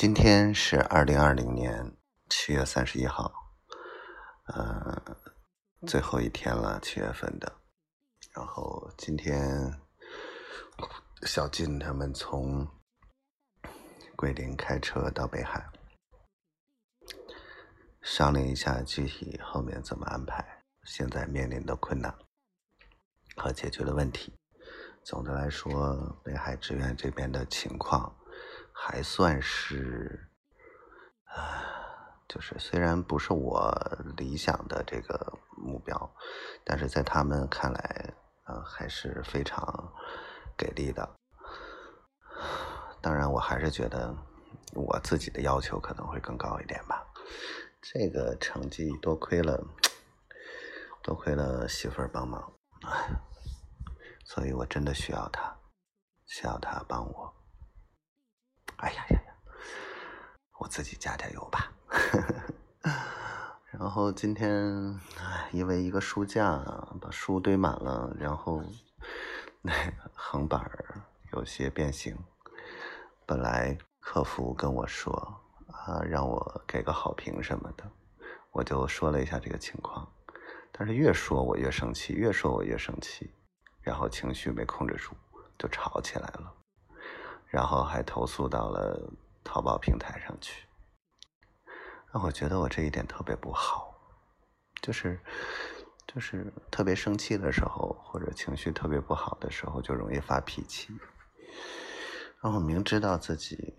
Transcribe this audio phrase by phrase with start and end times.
[0.00, 1.94] 今天是二零二零年
[2.30, 3.30] 七月三十一号，
[4.46, 4.98] 呃，
[5.86, 7.60] 最后一天了，七月份的。
[8.32, 9.78] 然后今天
[11.24, 12.66] 小金他们从
[14.16, 15.68] 桂林开车到北海，
[18.00, 22.10] 商量一下具体后面怎么安排，现在面临的困难
[23.36, 24.32] 和解决的问题。
[25.04, 28.16] 总的来说，北海志愿这边的情况。
[28.82, 30.26] 还算是，
[31.26, 33.70] 啊，就是虽然不是我
[34.16, 36.10] 理想的这个目标，
[36.64, 38.14] 但是在他们看来，
[38.46, 39.92] 呃，还是非常
[40.56, 41.06] 给力的。
[43.02, 44.16] 当然，我还是觉得
[44.74, 47.06] 我自己的要求可能会更高一点吧。
[47.82, 49.62] 这个成绩多亏了，
[51.02, 52.50] 多亏了媳妇儿帮忙，
[54.24, 55.54] 所以我真的需要她，
[56.24, 57.39] 需要她帮我。
[58.80, 59.32] 哎呀呀呀！
[60.58, 61.72] 我自己加加油吧。
[63.70, 64.98] 然后今天
[65.52, 66.56] 因为一个书架
[67.00, 68.62] 把书堆满了，然后
[69.62, 70.70] 那个横板
[71.32, 72.16] 有些变形。
[73.26, 75.12] 本来客服跟我说
[75.68, 77.84] 啊，让我给个好评什么的，
[78.50, 80.10] 我就说了一下这个情况。
[80.72, 83.32] 但是越说我越生气，越说我越生气，
[83.82, 85.14] 然后情绪没控制住，
[85.58, 86.52] 就吵起来了。
[87.50, 89.12] 然后还投诉到了
[89.42, 90.66] 淘宝平台上去，
[92.12, 93.92] 那我觉得我这一点特别不好，
[94.80, 95.20] 就是
[96.06, 100.96] 就是特别生气的时候，或者情绪特别不好的时候，就容易发脾气。
[102.40, 103.74] 然后明知道自己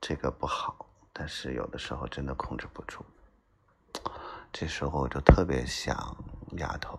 [0.00, 3.04] 这个不好，但是有的时候真的控制不住，
[4.52, 6.16] 这时候我就特别想
[6.58, 6.98] 丫头，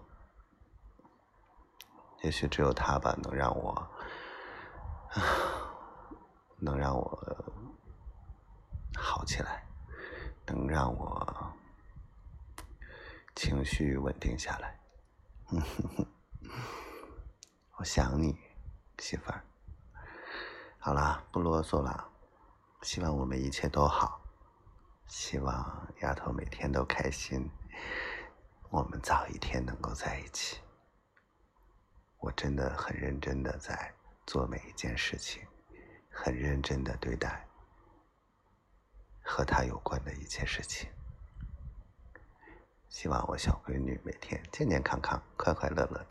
[2.22, 3.88] 也许只有她吧，能让我。
[6.64, 7.54] 能让我
[8.96, 9.66] 好起来，
[10.46, 11.54] 能让我
[13.36, 14.80] 情绪稳定下来。
[17.78, 18.38] 我想你，
[19.00, 19.44] 媳妇儿。
[20.78, 22.08] 好了，不啰嗦了。
[22.84, 24.22] 希望我们一切都好，
[25.08, 27.50] 希望丫头每天都开心，
[28.70, 30.62] 我们早一天能够在一起。
[32.20, 33.92] 我真的很认真的在
[34.28, 35.42] 做每一件事情。
[36.12, 37.48] 很认真的对待
[39.24, 40.90] 和他有关的一切事情，
[42.90, 46.11] 希望我小闺女每天健健康康、快快乐乐的。